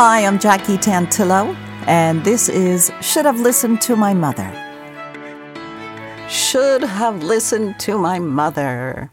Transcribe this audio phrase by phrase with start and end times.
[0.00, 1.56] Hi, I'm Jackie Tantillo,
[1.88, 4.48] and this is Should Have Listened to My Mother.
[6.28, 9.10] Should have listened to my mother.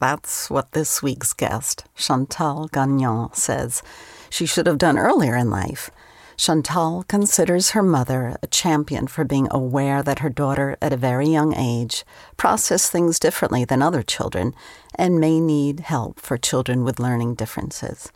[0.00, 3.82] That's what this week's guest, Chantal Gagnon, says
[4.30, 5.90] she should have done earlier in life.
[6.38, 11.28] Chantal considers her mother a champion for being aware that her daughter, at a very
[11.28, 12.02] young age,
[12.38, 14.54] processed things differently than other children
[14.94, 18.10] and may need help for children with learning differences.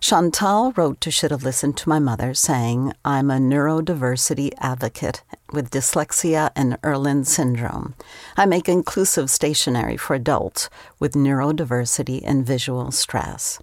[0.00, 5.70] Chantal wrote to Should Have Listened to My Mother, saying, I'm a neurodiversity advocate with
[5.70, 7.94] dyslexia and Irlen syndrome.
[8.36, 10.68] I make inclusive stationery for adults
[10.98, 13.58] with neurodiversity and visual stress.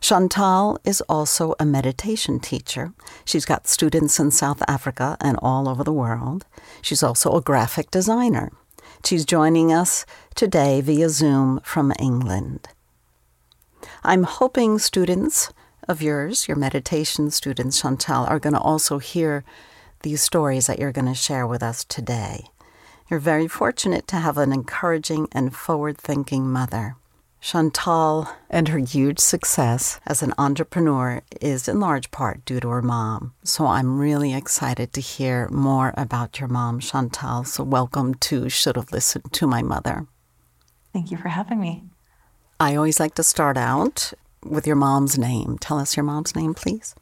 [0.00, 2.94] Chantal is also a meditation teacher.
[3.26, 6.46] She's got students in South Africa and all over the world.
[6.80, 8.50] She's also a graphic designer.
[9.04, 12.68] She's joining us today via Zoom from England.
[14.02, 15.52] I'm hoping students
[15.86, 19.44] of yours, your meditation students, Chantal, are going to also hear
[20.02, 22.46] these stories that you're going to share with us today.
[23.10, 26.96] You're very fortunate to have an encouraging and forward thinking mother.
[27.42, 32.82] Chantal and her huge success as an entrepreneur is in large part due to her
[32.82, 33.34] mom.
[33.44, 37.44] So I'm really excited to hear more about your mom, Chantal.
[37.44, 40.06] So welcome to Should Have Listened to My Mother.
[40.94, 41.89] Thank you for having me.
[42.60, 44.12] I always like to start out
[44.44, 45.56] with your mom's name.
[45.58, 46.94] Tell us your mom's name, please.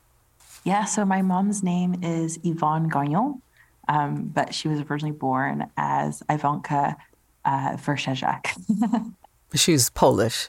[0.62, 3.42] Yeah, so my mom's name is Yvonne Gagnon,
[3.88, 6.96] um, but she was originally born as Ivanka
[7.44, 7.76] uh,
[9.54, 10.48] She's Polish.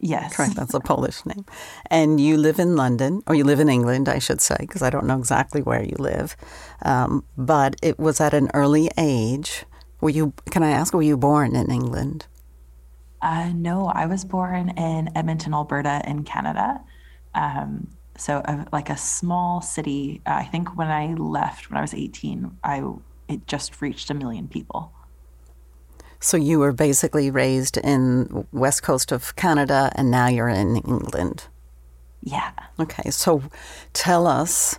[0.00, 0.34] Yes.
[0.34, 0.56] Correct.
[0.56, 1.44] That's a Polish name.
[1.86, 4.90] And you live in London, or you live in England, I should say, because I
[4.90, 6.36] don't know exactly where you live.
[6.82, 9.66] Um, but it was at an early age.
[10.00, 10.32] Were you?
[10.50, 10.94] Can I ask?
[10.94, 12.26] Were you born in England?
[13.20, 16.80] Uh, no, I was born in Edmonton, Alberta, in Canada.
[17.34, 20.20] Um, so, uh, like a small city.
[20.26, 22.82] Uh, I think when I left when I was 18, I
[23.28, 24.92] it just reached a million people.
[26.20, 31.44] So you were basically raised in west coast of Canada, and now you're in England.
[32.22, 32.50] Yeah.
[32.80, 33.10] Okay.
[33.10, 33.44] So
[33.92, 34.78] tell us,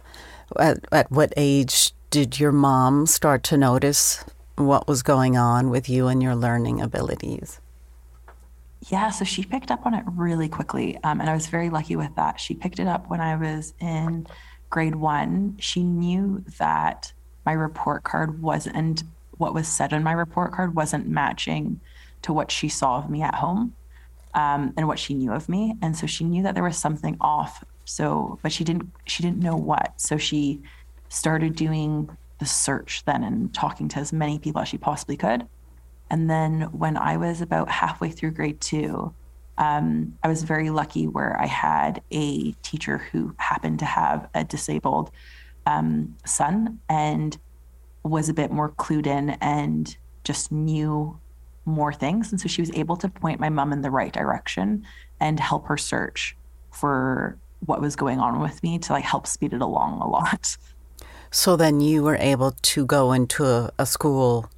[0.58, 4.26] at, at what age did your mom start to notice
[4.56, 7.62] what was going on with you and your learning abilities?
[8.88, 10.98] Yeah, so she picked up on it really quickly.
[11.04, 12.40] Um, and I was very lucky with that.
[12.40, 14.26] She picked it up when I was in
[14.70, 15.58] grade one.
[15.60, 17.12] She knew that
[17.46, 19.04] my report card wasn't
[19.38, 21.80] what was said in my report card wasn't matching
[22.22, 23.74] to what she saw of me at home
[24.34, 25.76] um, and what she knew of me.
[25.82, 27.64] And so she knew that there was something off.
[27.86, 29.94] So, but she didn't she didn't know what.
[30.00, 30.62] So she
[31.08, 35.48] started doing the search then and talking to as many people as she possibly could.
[36.10, 39.14] And then when I was about halfway through grade two,
[39.58, 44.44] um, I was very lucky where I had a teacher who happened to have a
[44.44, 45.12] disabled
[45.66, 47.38] um, son and
[48.04, 51.20] was a bit more clued in and just knew
[51.66, 52.32] more things.
[52.32, 54.86] And so she was able to point my mom in the right direction
[55.20, 56.36] and help her search
[56.72, 60.56] for what was going on with me to like help speed it along a lot.
[61.32, 64.50] So then you were able to go into a, a school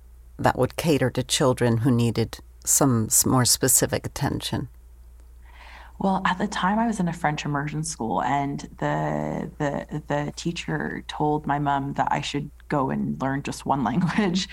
[0.44, 4.69] that would cater to children who needed some more specific attention.
[6.00, 10.34] Well, at the time, I was in a French immersion school, and the the the
[10.35, 14.47] teacher told my mom that I should go and learn just one language,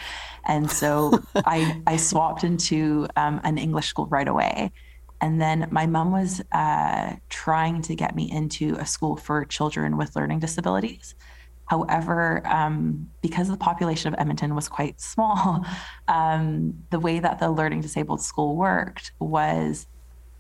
[0.45, 4.73] and so I I swapped into um, an English school right away.
[5.21, 9.97] And then my mom was uh, trying to get me into a school for children
[9.97, 11.17] with learning disabilities.
[11.69, 15.65] However, um, because the population of Edmonton was quite small,
[16.09, 19.87] um, the way that the learning disabled school worked was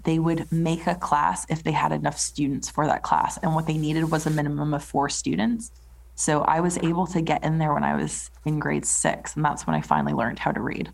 [0.04, 3.36] they would make a class if they had enough students for that class.
[3.38, 5.70] And what they needed was a minimum of four students.
[6.14, 9.44] So I was able to get in there when I was in grade six, and
[9.44, 10.90] that's when I finally learned how to read.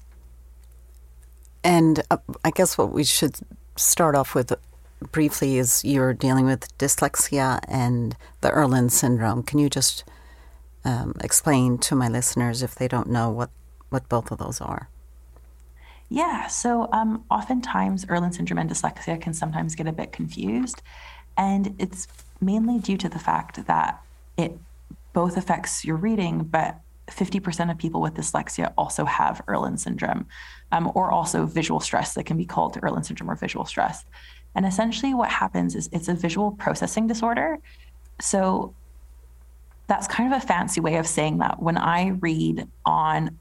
[1.63, 3.37] And uh, I guess what we should
[3.77, 4.53] start off with
[5.13, 9.43] briefly is you're dealing with dyslexia and the Irlen syndrome.
[9.43, 10.05] Can you just
[10.85, 13.51] um, explain to my listeners if they don't know what,
[13.89, 14.89] what both of those are?
[16.09, 16.47] Yeah.
[16.47, 20.83] So um, oftentimes, Irlen syndrome and dyslexia can sometimes get a bit confused.
[21.37, 22.07] And it's
[22.41, 24.03] mainly due to the fact that
[24.37, 24.57] it
[25.13, 26.79] both affects your reading, but
[27.09, 30.27] 50% of people with dyslexia also have Irlen syndrome,
[30.73, 34.05] um, or also visual stress that can be called Irlen syndrome or visual stress.
[34.55, 37.59] And essentially, what happens is it's a visual processing disorder.
[38.21, 38.75] So
[39.87, 43.39] that's kind of a fancy way of saying that when I read on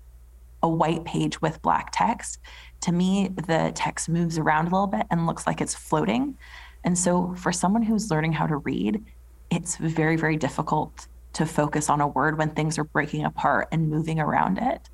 [0.61, 2.39] a white page with black text,
[2.81, 6.37] to me, the text moves around a little bit and looks like it's floating.
[6.83, 9.03] And so, for someone who's learning how to read,
[9.49, 13.89] it's very, very difficult to focus on a word when things are breaking apart and
[13.89, 14.89] moving around it.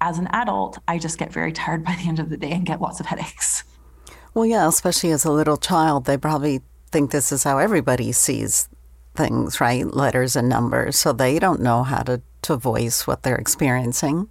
[0.00, 2.64] As an adult, I just get very tired by the end of the day and
[2.64, 3.64] get lots of headaches.
[4.34, 8.68] Well, yeah, especially as a little child, they probably think this is how everybody sees
[9.18, 9.84] things, right?
[9.92, 10.96] Letters and numbers.
[10.96, 14.28] So they don't know how to, to voice what they're experiencing.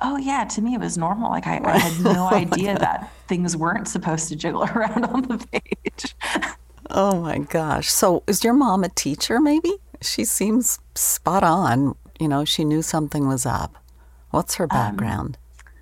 [0.00, 0.44] Oh, yeah.
[0.44, 1.30] To me, it was normal.
[1.30, 5.38] Like, I, I had no idea that things weren't supposed to jiggle around on the
[5.50, 6.14] page.
[6.90, 7.88] oh, my gosh.
[7.88, 9.72] So, is your mom a teacher, maybe?
[10.02, 11.96] She seems spot on.
[12.20, 13.74] You know, she knew something was up.
[14.30, 15.38] What's her um, background?
[15.38, 15.72] Um,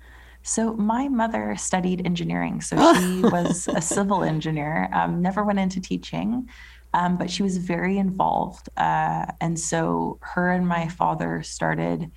[0.43, 2.61] so, my mother studied engineering.
[2.61, 6.47] So, she was a civil engineer, um, never went into teaching.
[6.93, 8.69] Um, but she was very involved.
[8.77, 12.11] Uh, and so her and my father started,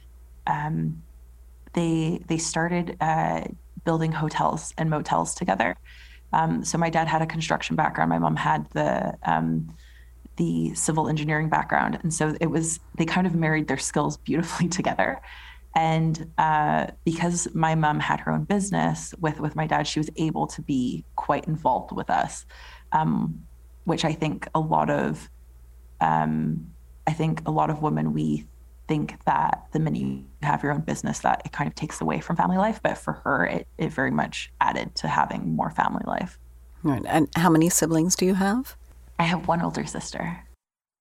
[0.47, 1.03] um,
[1.73, 3.45] they, they started uh,
[3.85, 5.77] building hotels and motels together.
[6.33, 8.11] Um, so my dad had a construction background.
[8.11, 9.75] My mom had the, um,
[10.37, 11.99] the civil engineering background.
[12.03, 15.21] And so it was, they kind of married their skills beautifully together.
[15.75, 20.09] And uh, because my mom had her own business with, with my dad, she was
[20.17, 22.47] able to be quite involved with us.
[22.93, 23.43] Um,
[23.87, 25.31] which I think a lot of,
[26.01, 26.67] um,
[27.07, 28.47] I think a lot of women we
[28.89, 32.21] think that the minute you have your own business that it kind of takes away
[32.21, 36.05] from family life, but for her it it very much added to having more family
[36.07, 36.39] life.
[36.83, 37.03] Right.
[37.07, 38.77] And how many siblings do you have?
[39.19, 40.45] I have one older sister.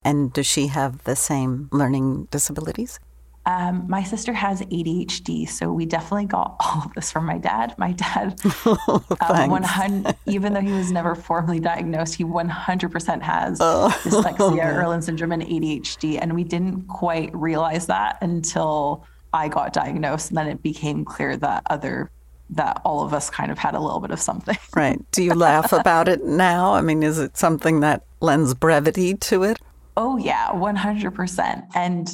[0.03, 2.99] And does she have the same learning disabilities?
[3.47, 7.75] Um, my sister has ADHD, so we definitely got all of this from my dad.
[7.77, 13.59] My dad, oh, um, 100, even though he was never formally diagnosed, he 100% has
[13.61, 16.19] oh, dyslexia, oh, Irlen syndrome, and ADHD.
[16.19, 20.29] And we didn't quite realize that until I got diagnosed.
[20.29, 22.09] And then it became clear that other
[22.51, 24.57] that all of us kind of had a little bit of something.
[24.75, 24.99] right.
[25.11, 26.75] Do you laugh about it now?
[26.75, 29.57] I mean, is it something that lends brevity to it?
[29.97, 31.67] Oh, yeah, 100%.
[31.73, 32.13] And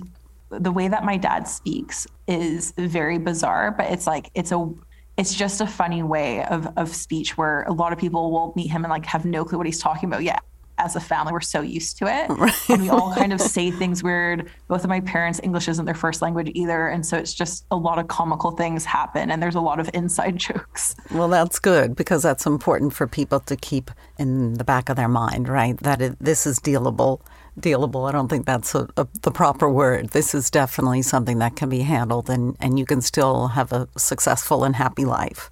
[0.52, 4.74] the way that my dad speaks is very bizarre, but it's like it's a
[5.18, 8.68] it's just a funny way of of speech where a lot of people will meet
[8.68, 10.24] him and like have no clue what he's talking about.
[10.24, 10.40] Yeah.
[10.78, 12.28] As a family, we're so used to it.
[12.40, 12.70] Right.
[12.70, 14.50] And we all kind of say things weird.
[14.68, 16.88] Both of my parents' English isn't their first language either.
[16.88, 19.92] And so it's just a lot of comical things happen and there's a lot of
[19.94, 20.96] inside jokes.
[21.12, 25.10] Well, that's good because that's important for people to keep in the back of their
[25.10, 25.78] mind, right?
[25.78, 27.22] That it, this is dealable
[27.60, 28.08] dealable.
[28.08, 30.10] I don't think that's a, a, the proper word.
[30.10, 33.88] This is definitely something that can be handled, and, and you can still have a
[33.98, 35.50] successful and happy life.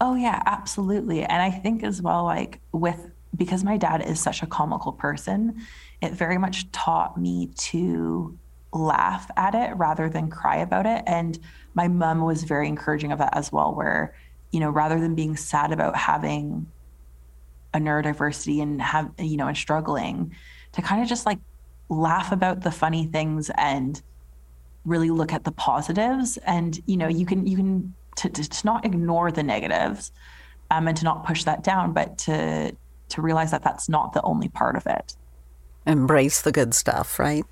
[0.00, 1.22] Oh, yeah, absolutely.
[1.22, 5.56] And I think as well, like with because my dad is such a comical person,
[6.00, 8.38] it very much taught me to
[8.72, 11.02] laugh at it rather than cry about it.
[11.06, 11.38] And
[11.74, 14.14] my mom was very encouraging of that as well, where,
[14.50, 16.66] you know, rather than being sad about having
[17.72, 20.34] a neurodiversity and have, you know, and struggling,
[20.72, 21.38] to kind of just like
[21.88, 24.02] laugh about the funny things and
[24.84, 26.38] really look at the positives.
[26.38, 30.12] And you know you can you can to, to, to not ignore the negatives
[30.70, 32.74] um, and to not push that down but to
[33.08, 35.14] to realize that that's not the only part of it.
[35.86, 37.44] Embrace the good stuff right?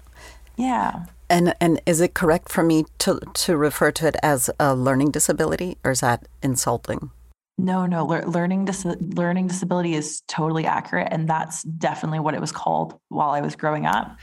[0.57, 1.05] Yeah.
[1.29, 5.13] And and is it correct for me to to refer to it as a learning
[5.13, 7.11] disability or is that insulting
[7.65, 8.05] no, no.
[8.05, 12.99] Le- learning dis- learning disability is totally accurate, and that's definitely what it was called
[13.09, 14.17] while I was growing up.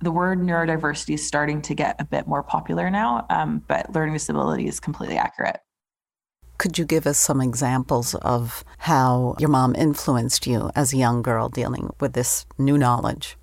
[0.00, 4.14] The word neurodiversity is starting to get a bit more popular now, um, but learning
[4.14, 5.60] disability is completely accurate.
[6.58, 11.22] Could you give us some examples of how your mom influenced you as a young
[11.22, 13.36] girl dealing with this new knowledge?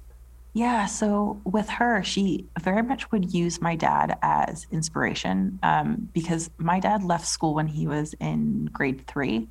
[0.53, 6.49] Yeah, so with her, she very much would use my dad as inspiration um, because
[6.57, 9.47] my dad left school when he was in grade three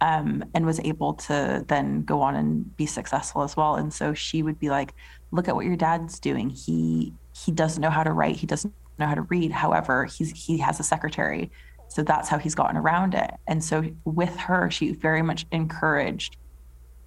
[0.00, 3.74] um, and was able to then go on and be successful as well.
[3.76, 4.94] And so she would be like,
[5.30, 6.50] "Look at what your dad's doing.
[6.50, 8.36] He he doesn't know how to write.
[8.36, 9.52] He doesn't know how to read.
[9.52, 11.50] However, he's he has a secretary,
[11.88, 16.38] so that's how he's gotten around it." And so with her, she very much encouraged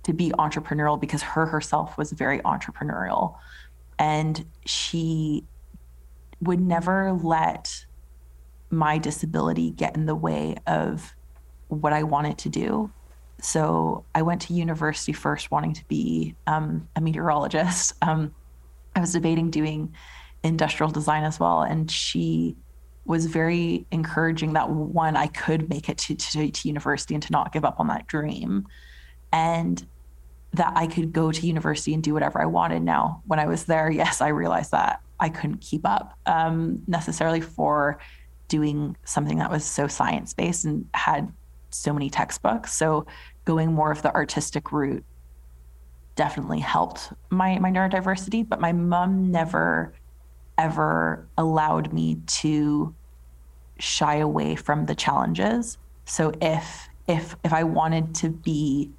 [0.03, 3.35] to be entrepreneurial because her herself was very entrepreneurial
[3.99, 5.45] and she
[6.41, 7.85] would never let
[8.69, 11.13] my disability get in the way of
[11.67, 12.91] what I wanted to do.
[13.39, 17.93] So I went to university first wanting to be um, a meteorologist.
[18.01, 18.33] Um,
[18.95, 19.95] I was debating doing
[20.43, 21.61] industrial design as well.
[21.61, 22.55] And she
[23.05, 27.31] was very encouraging that one, I could make it to, to, to university and to
[27.31, 28.67] not give up on that dream.
[29.31, 29.85] And
[30.53, 32.83] that I could go to university and do whatever I wanted.
[32.83, 37.41] Now, when I was there, yes, I realized that I couldn't keep up um, necessarily
[37.41, 37.99] for
[38.47, 41.31] doing something that was so science based and had
[41.69, 42.73] so many textbooks.
[42.73, 43.05] So,
[43.45, 45.03] going more of the artistic route
[46.15, 49.93] definitely helped my my neurodiversity, but my mom never
[50.57, 52.93] ever allowed me to
[53.79, 55.77] shy away from the challenges.
[56.05, 58.91] So if if if I wanted to be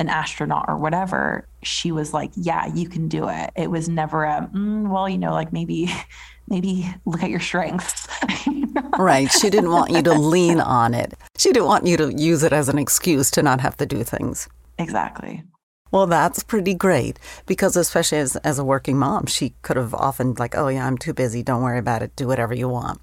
[0.00, 4.24] an astronaut or whatever, she was like, "Yeah, you can do it." It was never
[4.24, 5.88] a, mm, well, you know, like maybe
[6.48, 8.08] maybe look at your strengths.
[8.98, 9.30] right.
[9.30, 11.14] She didn't want you to lean on it.
[11.36, 14.02] She didn't want you to use it as an excuse to not have to do
[14.02, 14.48] things.
[14.78, 15.44] Exactly.
[15.92, 20.34] Well, that's pretty great because, especially as, as a working mom, she could have often,
[20.34, 21.42] like, oh, yeah, I'm too busy.
[21.42, 22.14] Don't worry about it.
[22.14, 23.00] Do whatever you want.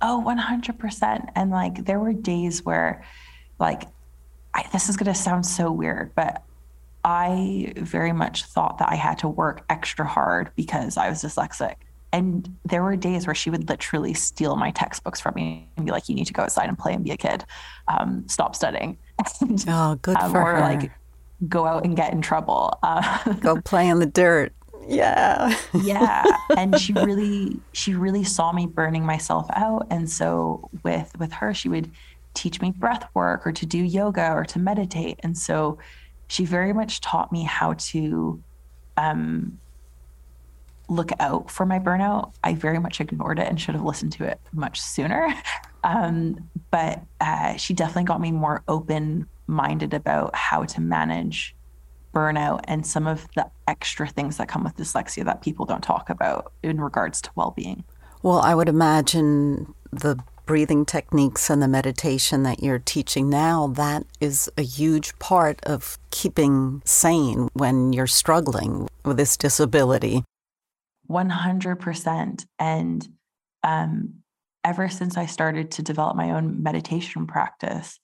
[0.00, 1.30] Oh, 100%.
[1.34, 3.04] And like, there were days where,
[3.58, 3.84] like,
[4.54, 6.42] I, this is going to sound so weird, but
[7.04, 11.74] I very much thought that I had to work extra hard because I was dyslexic.
[12.12, 15.90] And there were days where she would literally steal my textbooks from me and be
[15.90, 17.44] like, "You need to go outside and play and be a kid.
[17.88, 18.96] Um, stop studying."
[19.40, 20.60] And, oh, good um, for or, her.
[20.60, 20.92] like
[21.48, 22.78] go out and get in trouble.
[22.84, 24.52] Uh, go play in the dirt.
[24.86, 25.56] Yeah.
[25.72, 26.24] yeah.
[26.56, 29.88] And she really, she really saw me burning myself out.
[29.90, 31.90] And so with with her, she would
[32.34, 35.20] teach me breath work or to do yoga or to meditate.
[35.22, 35.78] And so
[36.28, 38.42] she very much taught me how to
[38.96, 39.58] um,
[40.88, 42.32] look out for my burnout.
[42.42, 45.32] I very much ignored it and should have listened to it much sooner.
[45.84, 51.54] Um, but uh, she definitely got me more open minded about how to manage
[52.14, 56.08] burnout and some of the extra things that come with dyslexia that people don't talk
[56.08, 57.84] about in regards to well being.
[58.22, 64.04] Well, I would imagine the breathing techniques and the meditation that you're teaching now, that
[64.20, 70.24] is a huge part of keeping sane when you're struggling with this disability.
[71.10, 72.46] 100%.
[72.58, 73.08] And
[73.62, 74.14] um,
[74.64, 77.98] ever since I started to develop my own meditation practice,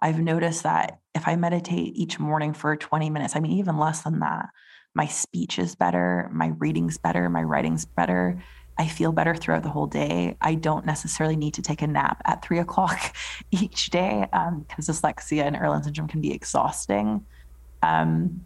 [0.00, 4.02] I've noticed that if I meditate each morning for 20 minutes, I mean, even less
[4.02, 4.46] than that,
[4.94, 8.42] my speech is better, my reading's better, my writing's better.
[8.78, 10.36] I feel better throughout the whole day.
[10.40, 13.14] I don't necessarily need to take a nap at three o'clock
[13.50, 17.24] each day because um, dyslexia and Irlen syndrome can be exhausting.
[17.82, 18.44] Um,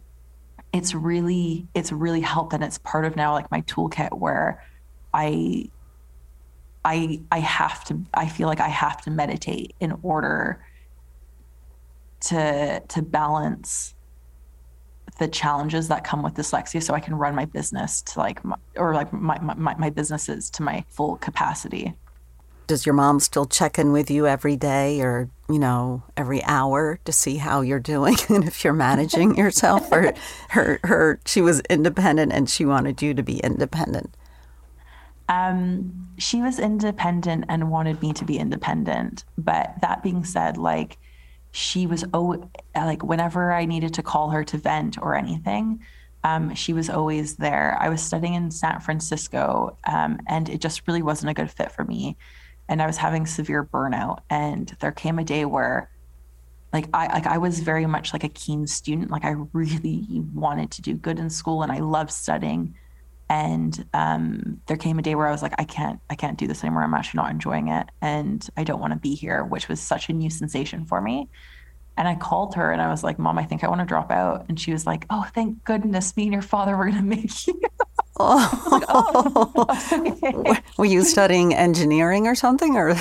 [0.73, 4.63] it's really it's really helped and it's part of now like my toolkit where
[5.13, 5.69] i
[6.85, 10.63] i i have to i feel like i have to meditate in order
[12.21, 13.93] to to balance
[15.21, 18.57] the challenges that come with dyslexia so i can run my business to like my,
[18.75, 21.93] or like my, my my businesses to my full capacity
[22.71, 26.97] does your mom still check in with you every day or, you know, every hour
[27.03, 30.13] to see how you're doing and if you're managing yourself or
[30.51, 34.15] her her she was independent and she wanted you to be independent?
[35.27, 39.25] Um, she was independent and wanted me to be independent.
[39.37, 40.97] But that being said, like
[41.51, 45.81] she was oh like whenever I needed to call her to vent or anything,
[46.23, 47.77] um, she was always there.
[47.79, 51.71] I was studying in San Francisco, um, and it just really wasn't a good fit
[51.71, 52.17] for me
[52.71, 54.19] and I was having severe burnout.
[54.29, 55.91] And there came a day where
[56.71, 59.11] like I like I was very much like a keen student.
[59.11, 62.75] Like I really wanted to do good in school and I loved studying.
[63.31, 66.47] And um, there came a day where I was like, I can't, I can't do
[66.47, 66.83] this anymore.
[66.83, 70.09] I'm actually not enjoying it, and I don't want to be here, which was such
[70.09, 71.29] a new sensation for me.
[71.95, 74.11] And I called her and I was like, Mom, I think I want to drop
[74.11, 74.45] out.
[74.49, 77.47] And she was like, Oh, thank goodness, me and your father were going to make
[77.47, 77.61] you.
[78.19, 78.67] oh.
[78.71, 79.65] Like, oh
[80.53, 80.61] okay.
[80.77, 82.95] Were you studying engineering or something, or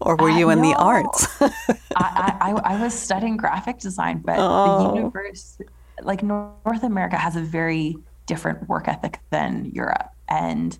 [0.00, 0.70] or were you uh, in no.
[0.70, 1.28] the arts?
[1.40, 4.88] I, I, I, was studying graphic design, but oh.
[4.88, 5.58] the universe,
[6.02, 7.96] like North America, has a very
[8.32, 10.78] different work ethic than Europe, and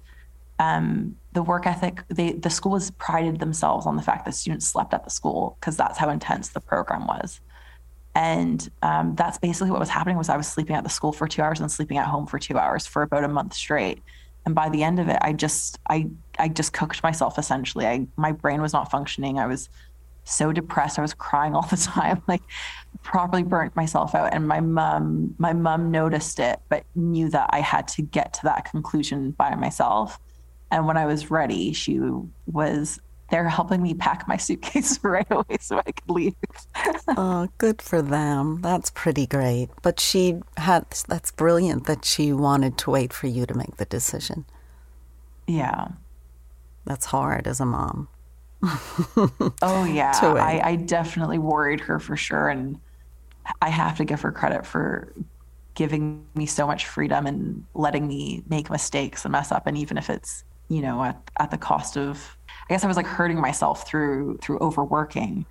[0.59, 4.95] um, the work ethic, they, the school prided themselves on the fact that students slept
[4.95, 7.41] at the school because that's how intense the program was.
[8.15, 11.27] And um, that's basically what was happening was I was sleeping at the school for
[11.27, 14.03] two hours and sleeping at home for two hours for about a month straight.
[14.45, 17.87] And by the end of it, I just I I just cooked myself essentially.
[17.87, 19.39] I my brain was not functioning.
[19.39, 19.69] I was
[20.25, 20.99] so depressed.
[20.99, 22.43] I was crying all the time, like
[23.03, 24.33] properly burnt myself out.
[24.33, 28.43] And my mom, my mom noticed it, but knew that I had to get to
[28.45, 30.19] that conclusion by myself.
[30.71, 32.01] And when I was ready, she
[32.47, 33.01] was
[33.31, 36.35] there helping me pack my suitcase right away so I could leave.
[37.09, 38.61] oh, good for them.
[38.61, 39.71] That's pretty great.
[39.81, 43.87] But she had, that's brilliant that she wanted to wait for you to make the
[43.87, 44.45] decision.
[45.47, 45.89] Yeah.
[46.85, 48.09] That's hard as a mom.
[49.63, 50.13] oh, yeah.
[50.23, 52.49] I, I definitely worried her for sure.
[52.49, 52.79] And
[53.61, 55.13] I have to give her credit for
[55.75, 59.67] giving me so much freedom and letting me make mistakes and mess up.
[59.67, 62.97] And even if it's you know, at, at the cost of, I guess I was
[62.97, 65.45] like hurting myself through, through overworking.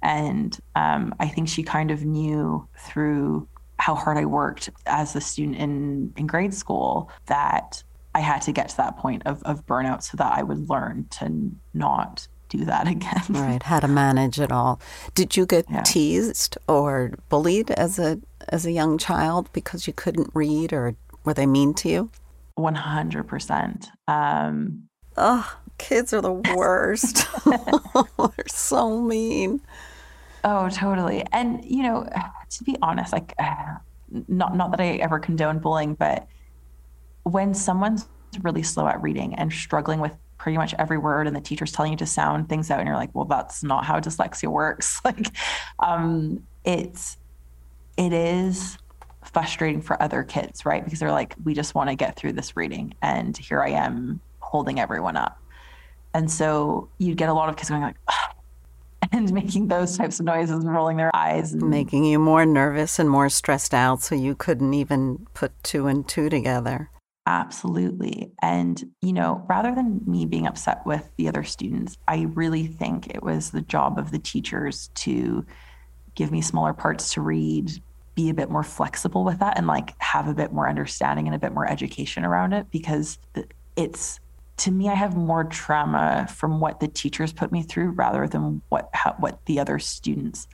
[0.00, 3.48] And um, I think she kind of knew through
[3.78, 7.82] how hard I worked as a student in in grade school that
[8.14, 11.06] I had to get to that point of of burnout so that I would learn
[11.18, 13.22] to not do that again.
[13.30, 14.80] right, how to manage it all.
[15.14, 15.82] Did you get yeah.
[15.82, 21.34] teased or bullied as a as a young child because you couldn't read or were
[21.34, 22.10] they mean to you?
[22.58, 23.86] 100%.
[24.08, 27.26] Um, oh, kids are the worst.
[27.44, 29.60] They're so mean.
[30.44, 31.24] Oh, totally.
[31.32, 32.08] And you know,
[32.50, 33.34] to be honest, like
[34.28, 36.26] not not that I ever condone bullying, but
[37.24, 38.08] when someone's
[38.42, 41.92] really slow at reading and struggling with pretty much every word and the teacher's telling
[41.92, 44.98] you to sound things out and you're like, well, that's not how dyslexia works.
[45.04, 45.26] like
[45.80, 47.18] um it's
[47.98, 48.78] it is
[49.22, 50.82] frustrating for other kids, right?
[50.82, 52.94] Because they're like, we just want to get through this reading.
[53.02, 55.38] And here I am holding everyone up.
[56.14, 57.96] And so you'd get a lot of kids going like,
[59.12, 62.98] and making those types of noises and rolling their eyes and making you more nervous
[62.98, 66.90] and more stressed out so you couldn't even put two and two together
[67.30, 72.66] absolutely and you know rather than me being upset with the other students i really
[72.66, 75.46] think it was the job of the teachers to
[76.16, 77.70] give me smaller parts to read
[78.16, 81.36] be a bit more flexible with that and like have a bit more understanding and
[81.36, 83.18] a bit more education around it because
[83.76, 84.18] it's
[84.56, 88.60] to me, I have more trauma from what the teachers put me through rather than
[88.68, 90.46] what how, what the other students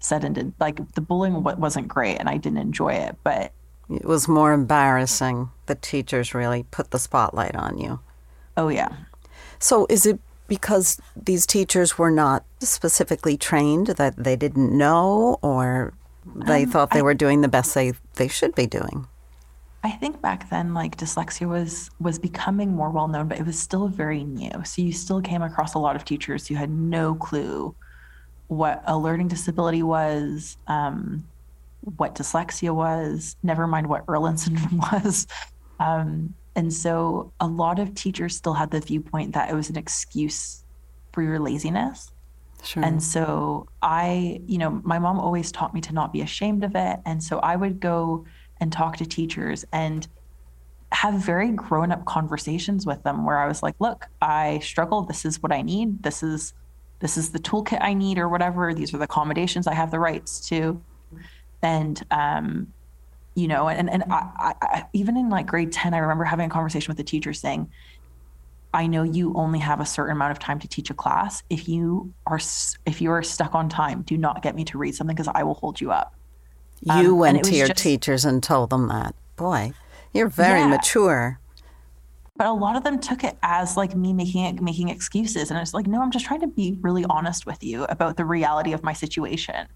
[0.00, 0.54] said and did.
[0.58, 3.52] Like the bullying wasn't great, and I didn't enjoy it, but
[3.90, 5.50] it was more embarrassing.
[5.66, 8.00] The teachers really put the spotlight on you.
[8.56, 8.88] Oh yeah.
[9.58, 15.94] So is it because these teachers were not specifically trained that they didn't know, or
[16.34, 19.06] they um, thought they I, were doing the best they they should be doing?
[19.82, 23.58] I think back then, like dyslexia was was becoming more well known, but it was
[23.58, 24.50] still very new.
[24.64, 27.74] So you still came across a lot of teachers who had no clue
[28.48, 31.26] what a learning disability was, um,
[31.96, 35.26] what dyslexia was, never mind what Irlen syndrome was.
[35.80, 39.76] Um, and so a lot of teachers still had the viewpoint that it was an
[39.76, 40.64] excuse
[41.12, 42.10] for your laziness.
[42.62, 42.82] Sure.
[42.82, 46.74] And so I, you know, my mom always taught me to not be ashamed of
[46.74, 47.00] it.
[47.04, 48.24] And so I would go
[48.60, 50.06] and talk to teachers and
[50.92, 55.02] have very grown up conversations with them where I was like, look, I struggle.
[55.02, 56.02] This is what I need.
[56.02, 56.54] This is
[57.00, 58.72] this is the toolkit I need or whatever.
[58.72, 60.80] These are the accommodations I have the rights to.
[61.64, 62.72] And um,
[63.34, 66.50] you know, and and I, I, even in like grade 10, I remember having a
[66.50, 67.70] conversation with the teacher saying,
[68.74, 71.42] I know you only have a certain amount of time to teach a class.
[71.48, 72.40] If you are
[72.86, 75.42] if you are stuck on time, do not get me to read something because I
[75.44, 76.14] will hold you up.
[76.82, 79.14] You um, went to your just, teachers and told them that.
[79.36, 79.72] Boy,
[80.12, 80.68] you're very yeah.
[80.68, 81.40] mature.
[82.36, 85.50] But a lot of them took it as like me making it making excuses.
[85.50, 88.24] And it's like, no, I'm just trying to be really honest with you about the
[88.24, 89.68] reality of my situation.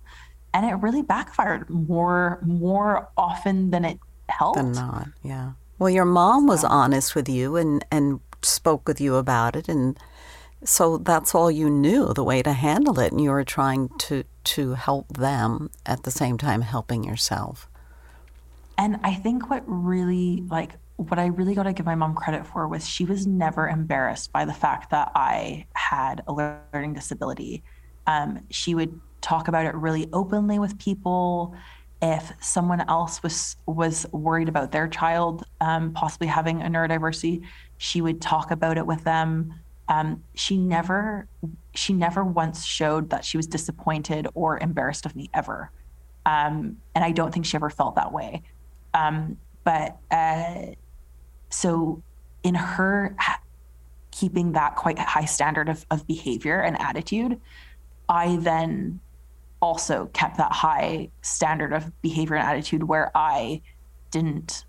[0.55, 4.57] And it really backfired more more often than it helped.
[4.57, 5.53] Than not, yeah.
[5.79, 6.69] Well, your mom was so.
[6.69, 9.99] honest with you and, and spoke with you about it and
[10.65, 14.25] so that's all you knew, the way to handle it, and you were trying to
[14.45, 17.69] to help them at the same time helping yourself.
[18.77, 22.45] And I think what really like what I really got to give my mom credit
[22.45, 27.63] for was she was never embarrassed by the fact that I had a learning disability.
[28.09, 31.55] Um, she would talk about it really openly with people.
[32.01, 37.45] If someone else was was worried about their child um, possibly having a neurodiversity,
[37.77, 39.55] she would talk about it with them.
[39.89, 41.27] Um, she never
[41.75, 45.71] she never once showed that she was disappointed or embarrassed of me ever.
[46.25, 48.43] Um, and i don't think she ever felt that way.
[48.95, 50.75] Um, but uh,
[51.51, 52.03] so
[52.43, 53.17] in her
[54.11, 57.41] keeping that quite high standard of, of behavior and attitude
[58.09, 58.99] i then
[59.61, 63.61] also kept that high standard of behavior and attitude where i
[64.11, 64.65] didn't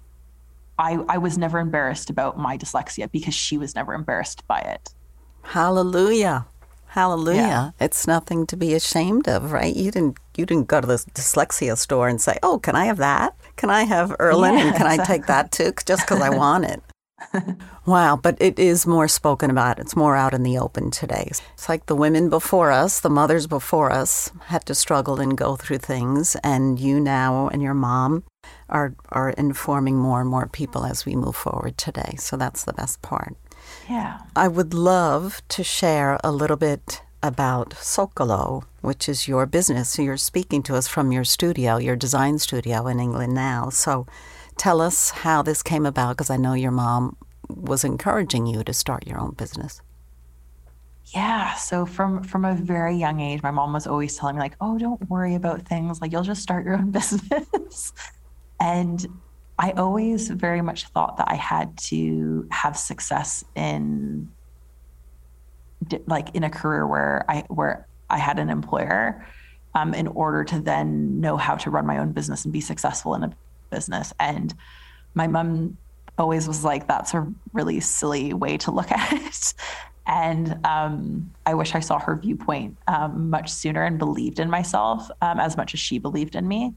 [0.79, 4.93] I, I was never embarrassed about my dyslexia because she was never embarrassed by it.
[5.41, 6.47] Hallelujah.
[6.87, 7.37] Hallelujah.
[7.37, 7.71] Yeah.
[7.81, 9.75] It's nothing to be ashamed of, right?
[9.75, 12.97] You didn't you didn't go to the dyslexia store and say, "Oh, can I have
[12.97, 13.35] that?
[13.57, 15.01] Can I have Irlen yeah, and can exactly.
[15.01, 16.81] I take that too just cuz I want it?"
[17.85, 19.79] Wow, but it is more spoken about.
[19.79, 21.27] It's more out in the open today.
[21.29, 25.55] It's like the women before us, the mothers before us had to struggle and go
[25.55, 28.23] through things and you now and your mom
[28.69, 32.15] are are informing more and more people as we move forward today.
[32.17, 33.35] So that's the best part.
[33.89, 34.19] Yeah.
[34.35, 39.89] I would love to share a little bit about Socolo, which is your business.
[39.89, 43.69] So You're speaking to us from your studio, your design studio in England now.
[43.69, 44.07] So
[44.59, 47.15] tell us how this came about because I know your mom
[47.47, 49.81] was encouraging you to start your own business.
[51.05, 54.55] Yeah, so from from a very young age, my mom was always telling me like,
[54.61, 56.01] "Oh, don't worry about things.
[56.01, 57.93] Like you'll just start your own business."
[58.59, 59.07] and
[59.57, 64.29] I always very much thought that I had to have success in
[66.05, 69.25] like in a career where I where I had an employer
[69.73, 73.15] um, in order to then know how to run my own business and be successful
[73.15, 73.31] in a
[73.69, 74.13] business.
[74.19, 74.53] And
[75.13, 75.77] my mom
[76.17, 79.53] always was like, "That's a really silly way to look at it."
[80.05, 85.09] And um, I wish I saw her viewpoint um, much sooner and believed in myself
[85.21, 86.73] um, as much as she believed in me.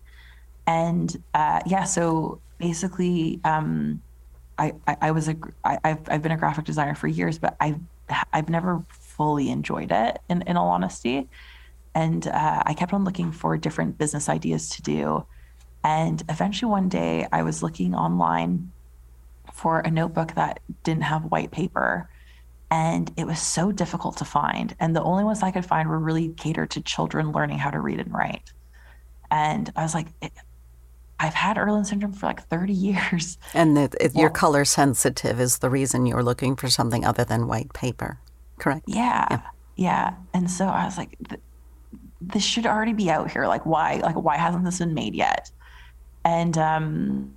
[0.66, 4.02] And uh, yeah, so basically, um,
[4.58, 7.56] I, I, I, was a I, I've I've been a graphic designer for years, but
[7.58, 7.80] I've
[8.32, 11.28] I've never fully enjoyed it in, in all honesty.
[11.94, 15.26] And uh, I kept on looking for different business ideas to do.
[15.84, 18.70] And eventually one day I was looking online
[19.52, 22.08] for a notebook that didn't have white paper.
[22.70, 24.74] And it was so difficult to find.
[24.80, 27.80] And the only ones I could find were really catered to children learning how to
[27.80, 28.52] read and write.
[29.30, 30.06] And I was like,
[31.20, 33.38] I've had Irlen syndrome for like 30 years.
[33.52, 37.46] And the, it, you're color sensitive is the reason you're looking for something other than
[37.46, 38.18] white paper
[38.62, 38.84] correct?
[38.86, 39.40] Yeah, yeah.
[39.76, 40.14] yeah.
[40.32, 41.18] And so I was like,
[42.20, 43.46] this should already be out here.
[43.46, 43.96] Like, why?
[43.96, 45.50] Like, why hasn't this been made yet?
[46.24, 47.34] And um,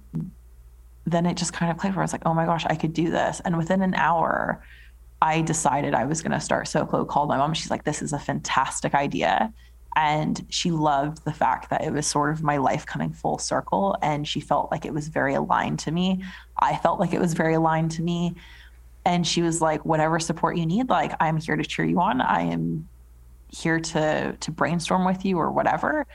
[1.06, 2.94] then it just kind of clicked where I was like, oh my gosh, I could
[2.94, 3.42] do this.
[3.44, 4.64] And within an hour,
[5.22, 7.08] I decided I was going to start Socolo.
[7.08, 7.54] Called my mom.
[7.54, 9.54] She's like, this is a fantastic idea.
[9.96, 13.98] And she loved the fact that it was sort of my life coming full circle.
[14.02, 16.24] And she felt like it was very aligned to me.
[16.60, 18.36] I felt like it was very aligned to me
[19.06, 22.20] and she was like whatever support you need like i'm here to cheer you on
[22.22, 22.88] i am
[23.50, 26.06] here to to brainstorm with you or whatever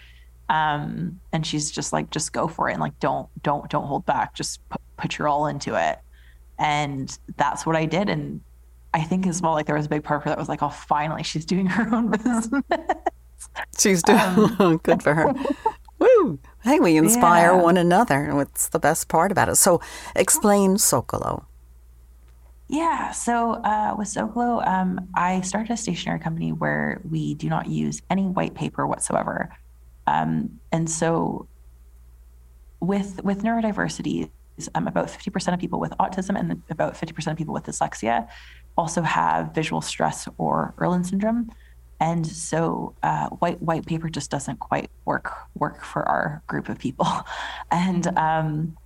[0.50, 4.04] um, and she's just like just go for it and like don't don't don't hold
[4.04, 6.00] back just put, put your all into it
[6.58, 8.40] and that's what i did and
[8.92, 10.62] i think as well like there was a big part of her that was like
[10.62, 12.48] oh finally she's doing her own business
[13.78, 14.18] she's doing
[14.58, 15.32] um, good for her
[16.00, 16.38] Woo!
[16.64, 17.60] Hey, we inspire yeah.
[17.60, 18.34] one another.
[18.34, 19.56] What's the best part about it?
[19.56, 19.82] So,
[20.16, 21.44] explain Socolo.
[22.68, 23.10] Yeah.
[23.10, 28.00] So uh, with Socolo, um, I started a stationery company where we do not use
[28.08, 29.50] any white paper whatsoever.
[30.06, 31.46] Um, and so
[32.80, 34.30] with with neurodiversity,
[34.74, 38.28] um, about 50% of people with autism and about 50% of people with dyslexia
[38.76, 41.50] also have visual stress or Irlen syndrome.
[42.00, 46.78] And so uh, white white paper just doesn't quite work work for our group of
[46.78, 47.06] people.
[47.70, 48.76] And um,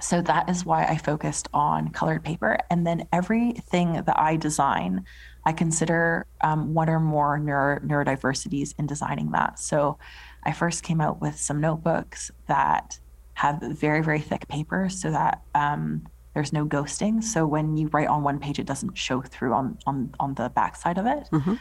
[0.00, 2.58] so that is why I focused on colored paper.
[2.70, 5.04] And then everything that I design,
[5.44, 9.58] I consider um, one or more neuro- neurodiversities in designing that.
[9.58, 9.98] So
[10.46, 12.98] I first came out with some notebooks that
[13.34, 17.22] have very, very thick paper so that um, there's no ghosting.
[17.22, 20.50] So when you write on one page, it doesn't show through on, on, on the
[20.50, 21.28] back side of it.
[21.32, 21.54] Mm-hmm.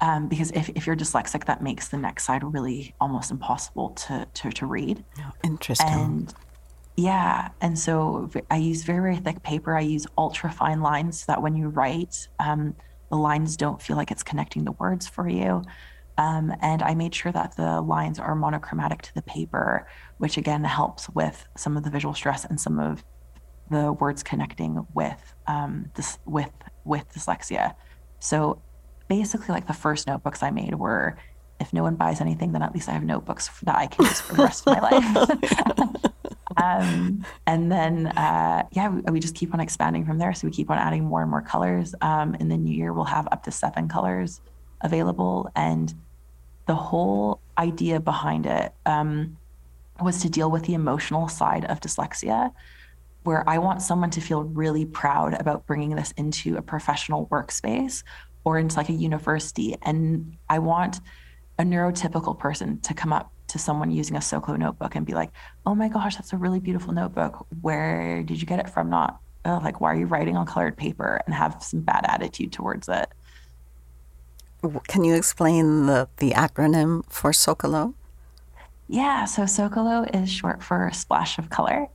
[0.00, 4.26] Um, because if, if you're dyslexic, that makes the next side really almost impossible to,
[4.34, 5.02] to, to read.
[5.18, 5.88] Oh, interesting.
[5.88, 6.34] And
[6.96, 7.48] yeah.
[7.60, 9.74] And so I use very, very thick paper.
[9.76, 12.74] I use ultra fine lines so that when you write, um,
[13.10, 15.62] the lines don't feel like it's connecting the words for you.
[16.18, 19.86] Um, and I made sure that the lines are monochromatic to the paper,
[20.18, 23.04] which again helps with some of the visual stress and some of
[23.70, 26.50] the words connecting with um, this with
[26.84, 27.74] with dyslexia.
[28.18, 28.62] So
[29.08, 31.16] basically, like the first notebooks I made were,
[31.60, 34.20] if no one buys anything, then at least I have notebooks that I can use
[34.20, 36.06] for the rest of my life.
[36.56, 40.32] um, and then, uh, yeah, we, we, just keep on expanding from there.
[40.32, 41.94] So we keep on adding more and more colors.
[42.00, 44.40] Um, in the new year, we'll have up to seven colors
[44.82, 45.50] available.
[45.56, 45.94] And
[46.66, 49.36] the whole idea behind it um,
[50.00, 52.52] was to deal with the emotional side of dyslexia,
[53.22, 58.02] where I want someone to feel really proud about bringing this into a professional workspace
[58.44, 59.76] or into like a university.
[59.82, 61.00] And I want
[61.58, 65.30] a neurotypical person to come up to someone using a Socolo notebook and be like,
[65.64, 67.46] oh my gosh, that's a really beautiful notebook.
[67.60, 68.90] Where did you get it from?
[68.90, 72.52] Not oh, like, why are you writing on colored paper and have some bad attitude
[72.52, 73.08] towards it?
[74.88, 77.94] Can you explain the, the acronym for Socolo?
[78.88, 81.88] Yeah, so Socolo is short for splash of color.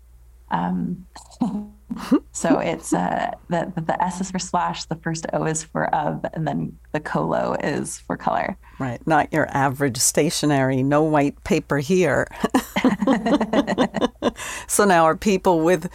[0.49, 1.07] Um,
[2.33, 6.25] so it's uh, the the S is for splash, the first O is for of,
[6.33, 8.57] and then the colo is for color.
[8.77, 12.27] Right, not your average stationery, no white paper here.
[14.67, 15.89] so now, are people with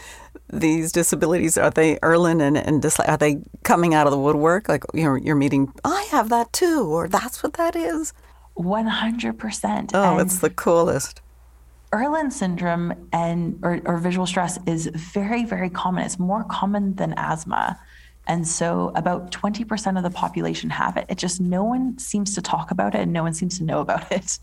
[0.48, 4.68] these disabilities are they Irlen and, and are they coming out of the woodwork?
[4.68, 8.12] Like you're you're meeting, I have that too, or that's what that is.
[8.54, 9.92] One hundred percent.
[9.94, 11.20] Oh, and it's the coolest.
[11.92, 16.04] Irlen syndrome and or, or visual stress is very, very common.
[16.04, 17.78] It's more common than asthma.
[18.28, 21.06] And so about 20% of the population have it.
[21.08, 23.80] It just no one seems to talk about it and no one seems to know
[23.80, 24.38] about it.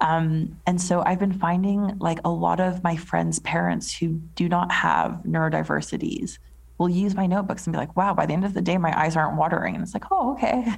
[0.00, 4.48] Um, and so I've been finding like a lot of my friends' parents who do
[4.48, 6.38] not have neurodiversities
[6.78, 8.98] will use my notebooks and be like, wow, by the end of the day, my
[8.98, 9.74] eyes aren't watering.
[9.74, 10.72] And it's like, oh, okay.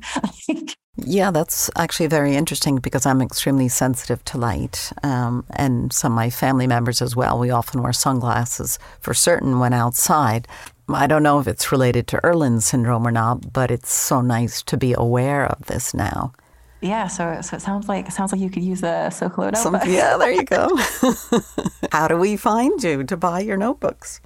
[0.96, 4.92] yeah, that's actually very interesting because I'm extremely sensitive to light.
[5.02, 7.38] Um, and some of my family members as well.
[7.38, 10.46] We often wear sunglasses for certain when outside.
[10.88, 14.62] I don't know if it's related to Irlen syndrome or not, but it's so nice
[14.62, 16.32] to be aware of this now.
[16.80, 19.82] Yeah, so so it sounds like it sounds like you could use a Socolo notebook.
[19.82, 20.78] Some, yeah, there you go.
[21.92, 24.20] How do we find you to buy your notebooks?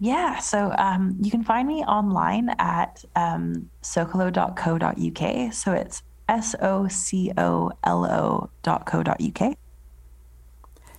[0.00, 5.52] Yeah, so um, you can find me online at um, socolo.co.uk.
[5.54, 9.56] So it's S O C O L O dot co dot uk.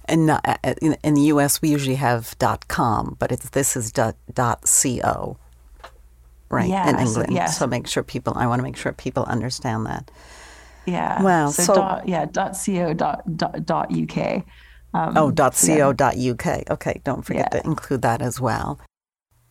[0.05, 0.39] And uh,
[0.81, 4.63] in, in, the U.S., we usually have dot .com, but it's this is dot, dot
[4.63, 5.37] .co,
[6.49, 6.69] right?
[6.69, 7.45] Yeah, in England, so, yeah.
[7.47, 8.33] so make sure people.
[8.35, 10.11] I want to make sure people understand that.
[10.85, 11.21] Yeah.
[11.21, 14.43] Well, so, so dot, yeah, dot .co dot, dot, dot .uk.
[14.93, 15.93] Um, oh, dot .co yeah.
[15.93, 16.69] dot .uk.
[16.69, 17.59] Okay, don't forget yeah.
[17.59, 18.79] to include that as well.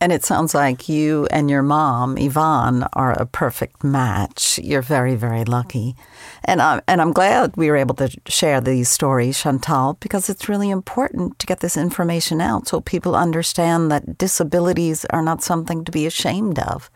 [0.01, 4.59] And it sounds like you and your mom, Yvonne, are a perfect match.
[4.61, 5.95] You're very, very lucky.
[6.43, 10.49] And, I'm, and I'm glad we were able to share these stories, Chantal, because it's
[10.49, 15.85] really important to get this information out so people understand that disabilities are not something
[15.85, 16.91] to be ashamed of.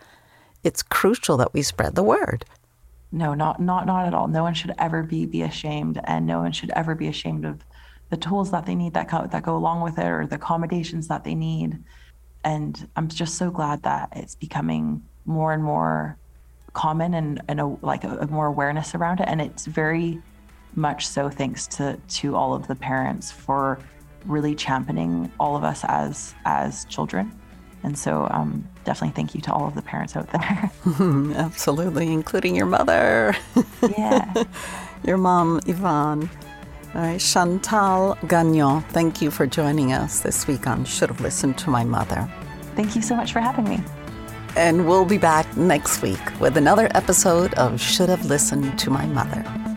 [0.63, 2.43] It's crucial that we spread the word.
[3.11, 4.27] No, not not not at all.
[4.27, 7.63] No one should ever be be ashamed, and no one should ever be ashamed of
[8.09, 11.07] the tools that they need that go, that go along with it, or the accommodations
[11.07, 11.83] that they need
[12.43, 16.17] and I'm just so glad that it's becoming more and more
[16.73, 19.27] common and, and a, like a, a more awareness around it.
[19.27, 20.21] And it's very
[20.75, 23.79] much so thanks to to all of the parents for
[24.25, 27.31] really championing all of us as as children.
[27.83, 30.71] And so um, definitely thank you to all of the parents out there.
[31.35, 33.35] Absolutely, including your mother.
[33.97, 34.43] Yeah.
[35.03, 36.27] your mom, Yvonne.
[36.95, 41.57] All right, Chantal Gagnon, thank you for joining us this week on Should Have Listened
[41.59, 42.27] to My Mother.
[42.75, 43.79] Thank you so much for having me.
[44.55, 49.05] And we'll be back next week with another episode of Should Have Listened to My
[49.05, 49.68] Mother.